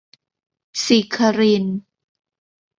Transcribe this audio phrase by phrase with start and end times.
[0.83, 1.79] ศิครินทร์